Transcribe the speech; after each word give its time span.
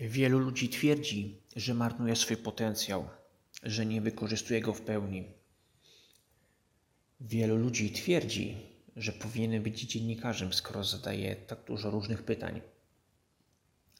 Wielu 0.00 0.38
ludzi 0.38 0.68
twierdzi, 0.68 1.42
że 1.56 1.74
marnuje 1.74 2.16
swój 2.16 2.36
potencjał, 2.36 3.08
że 3.62 3.86
nie 3.86 4.00
wykorzystuje 4.00 4.60
go 4.60 4.74
w 4.74 4.80
pełni. 4.80 5.24
Wielu 7.20 7.56
ludzi 7.56 7.92
twierdzi, 7.92 8.56
że 8.96 9.12
powinien 9.12 9.62
być 9.62 9.80
dziennikarzem, 9.80 10.52
skoro 10.52 10.84
zadaje 10.84 11.36
tak 11.36 11.64
dużo 11.64 11.90
różnych 11.90 12.22
pytań. 12.22 12.60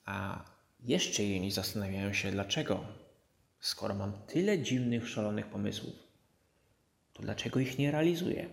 A 0.04 0.44
jeszcze 0.80 1.24
inni 1.24 1.50
zastanawiają 1.50 2.12
się, 2.12 2.30
dlaczego, 2.30 2.84
skoro 3.60 3.94
mam 3.94 4.12
tyle 4.12 4.62
dziwnych, 4.62 5.08
szalonych 5.08 5.46
pomysłów, 5.46 5.94
to 7.12 7.22
dlaczego 7.22 7.60
ich 7.60 7.78
nie 7.78 7.90
realizuję? 7.90 8.50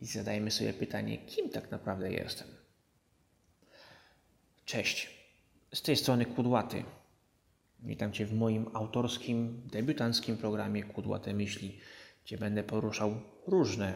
I 0.00 0.06
zadajmy 0.06 0.50
sobie 0.50 0.72
pytanie, 0.72 1.18
kim 1.18 1.50
tak 1.50 1.70
naprawdę 1.70 2.12
jestem. 2.12 2.65
Cześć, 4.66 5.10
z 5.74 5.82
tej 5.82 5.96
strony 5.96 6.24
Kudłaty. 6.24 6.84
Witam 7.78 8.12
Cię 8.12 8.26
w 8.26 8.34
moim 8.34 8.70
autorskim, 8.74 9.62
debiutanckim 9.64 10.36
programie 10.36 10.82
Kudłate 10.82 11.34
Myśli, 11.34 11.78
gdzie 12.24 12.38
będę 12.38 12.62
poruszał 12.62 13.20
różne, 13.46 13.94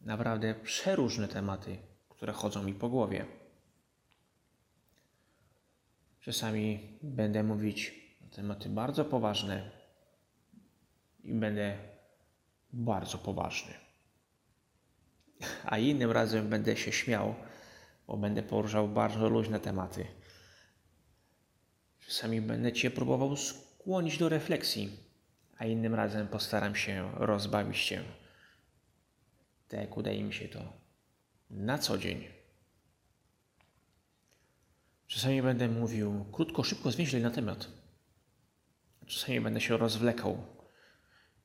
naprawdę 0.00 0.54
przeróżne 0.54 1.28
tematy, 1.28 1.76
które 2.08 2.32
chodzą 2.32 2.62
mi 2.62 2.74
po 2.74 2.88
głowie. 2.88 3.26
Czasami 6.20 6.98
będę 7.02 7.42
mówić 7.42 7.94
na 8.20 8.28
tematy 8.28 8.68
bardzo 8.68 9.04
poważne 9.04 9.70
i 11.24 11.32
będę 11.32 11.78
bardzo 12.72 13.18
poważny. 13.18 13.74
A 15.64 15.78
innym 15.78 16.10
razem 16.10 16.48
będę 16.48 16.76
się 16.76 16.92
śmiał 16.92 17.34
bo 18.10 18.16
będę 18.16 18.42
poruszał 18.42 18.88
bardzo 18.88 19.28
luźne 19.28 19.60
tematy. 19.60 20.06
Czasami 22.06 22.40
będę 22.40 22.72
Cię 22.72 22.90
próbował 22.90 23.36
skłonić 23.36 24.18
do 24.18 24.28
refleksji, 24.28 24.90
a 25.58 25.64
innym 25.64 25.94
razem 25.94 26.28
postaram 26.28 26.74
się 26.74 27.12
rozbawić 27.14 27.84
Cię. 27.84 28.02
Tak 29.68 29.80
jak 29.80 29.96
udaje 29.96 30.24
mi 30.24 30.34
się 30.34 30.48
to 30.48 30.72
na 31.50 31.78
co 31.78 31.98
dzień. 31.98 32.24
Czasami 35.06 35.42
będę 35.42 35.68
mówił 35.68 36.24
krótko, 36.32 36.62
szybko, 36.62 36.90
zwięźle 36.90 37.20
na 37.20 37.30
temat. 37.30 37.68
Czasami 39.06 39.40
będę 39.40 39.60
się 39.60 39.76
rozwlekał 39.76 40.42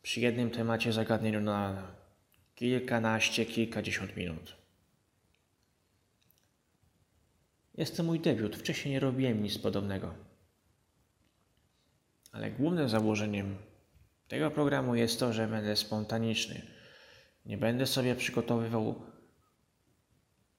przy 0.02 0.20
jednym 0.20 0.52
temacie 0.52 0.94
zagadnieniu 0.94 1.42
na 1.42 1.88
kilkanaście, 2.56 3.46
kilkadziesiąt 3.46 4.18
minut. 4.18 4.65
Jest 7.78 7.98
to 7.98 8.04
mój 8.04 8.20
debiut, 8.20 8.56
wcześniej 8.56 8.94
nie 8.94 9.00
robiłem 9.00 9.44
nic 9.44 9.58
podobnego. 9.58 10.14
Ale 12.32 12.52
głównym 12.52 12.90
założeniem 12.90 13.56
tego 14.28 14.52
programu 14.52 14.96
jest 14.96 15.20
to, 15.20 15.34
że 15.34 15.48
będę 15.48 15.76
spontaniczny. 15.76 16.62
Nie 17.46 17.58
będę 17.58 17.88
sobie 17.88 18.16
przygotowywał 18.16 19.02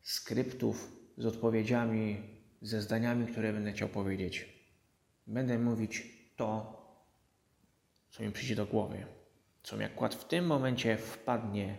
skryptów 0.03 0.93
z 1.19 1.27
odpowiedziami, 1.27 2.23
ze 2.63 2.83
zdaniami, 2.83 3.27
które 3.27 3.53
będę 3.53 3.73
chciał 3.73 3.89
powiedzieć. 3.89 4.49
Będę 5.27 5.59
mówić 5.59 6.03
to, 6.37 6.77
co 8.11 8.23
mi 8.23 8.33
przyjdzie 8.33 8.57
do 8.57 8.67
głowy, 8.67 9.07
co 9.63 9.77
mi 9.77 9.85
akurat 9.85 10.15
w 10.15 10.29
tym 10.29 10.47
momencie 10.47 10.97
wpadnie 10.97 11.79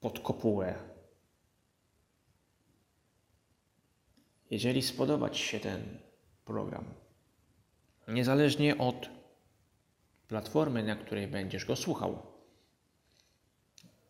pod 0.00 0.18
kopułę 0.18 0.93
jeżeli 4.50 4.82
spodoba 4.82 5.30
Ci 5.30 5.42
się 5.42 5.60
ten 5.60 5.98
program, 6.44 6.84
niezależnie 8.08 8.78
od 8.78 9.08
platformy, 10.28 10.82
na 10.82 10.96
której 10.96 11.28
będziesz 11.28 11.64
go 11.64 11.76
słuchał, 11.76 12.22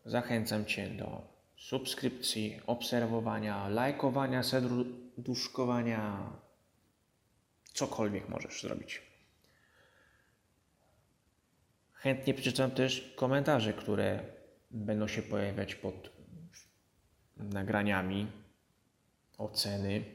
zachęcam 0.05 0.65
Cię 0.65 0.89
do 0.89 1.21
subskrypcji, 1.57 2.59
obserwowania, 2.67 3.69
lajkowania, 3.69 4.43
serduszkowania, 4.43 6.29
cokolwiek 7.63 8.29
możesz 8.29 8.61
zrobić. 8.61 9.01
Chętnie 11.93 12.33
przeczytam 12.33 12.71
też 12.71 13.13
komentarze, 13.15 13.73
które 13.73 14.23
będą 14.71 15.07
się 15.07 15.21
pojawiać 15.21 15.75
pod 15.75 16.09
nagraniami, 17.37 18.27
oceny 19.37 20.05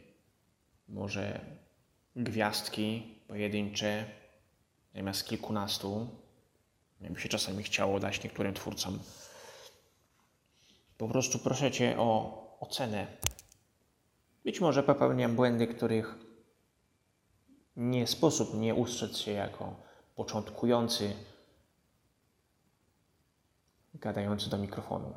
może 0.91 1.41
gwiazdki 2.17 3.19
pojedyncze 3.28 4.05
zamiast 4.95 5.27
kilkunastu. 5.27 6.09
Jakby 7.01 7.21
się 7.21 7.28
czasami 7.28 7.62
chciało 7.62 8.01
dać 8.01 8.25
niektórym 8.25 8.55
twórcom. 8.55 8.99
Po 10.99 11.09
prostu 11.09 11.39
proszę 11.39 11.71
Cię 11.71 11.99
o 11.99 12.41
ocenę. 12.61 13.06
Być 14.45 14.61
może 14.61 14.83
popełniam 14.83 15.37
błędy, 15.37 15.67
których 15.67 16.19
nie 17.77 18.06
sposób 18.06 18.55
nie 18.55 18.75
ustrzec 18.75 19.17
się 19.17 19.33
jako 19.33 19.77
początkujący, 20.17 21.12
gadający 23.95 24.50
do 24.50 24.59
mikrofonu. 24.59 25.15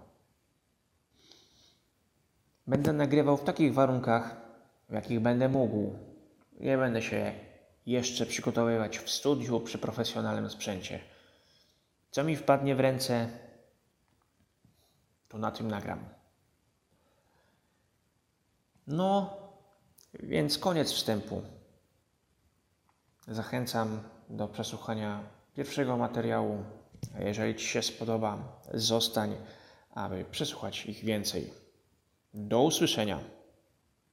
Będę 2.68 2.94
nagrywał 2.94 3.38
w 3.38 3.44
takich 3.44 3.74
warunkach, 3.74 4.43
jakich 4.90 5.20
będę 5.20 5.50
mógł. 5.50 5.96
Nie 6.60 6.78
będę 6.78 7.02
się 7.02 7.34
jeszcze 7.86 8.26
przygotowywać 8.26 9.00
w 9.00 9.10
studiu 9.10 9.60
przy 9.60 9.78
profesjonalnym 9.78 10.50
sprzęcie. 10.50 11.00
Co 12.12 12.24
mi 12.24 12.36
wpadnie 12.36 12.76
w 12.76 12.80
ręce, 12.80 13.30
to 15.30 15.38
na 15.38 15.52
tym 15.52 15.68
nagram. 15.68 16.00
No, 18.88 19.38
więc 20.14 20.58
koniec 20.58 20.92
wstępu. 20.92 21.42
Zachęcam 23.28 24.04
do 24.30 24.48
przesłuchania 24.48 25.24
pierwszego 25.56 25.98
materiału. 25.98 26.64
A 27.16 27.22
jeżeli 27.22 27.56
Ci 27.56 27.68
się 27.68 27.82
spodoba, 27.82 28.62
zostań, 28.74 29.36
aby 29.94 30.26
przesłuchać 30.32 30.86
ich 30.86 31.04
więcej. 31.04 31.54
Do 32.34 32.62
usłyszenia. 32.62 33.20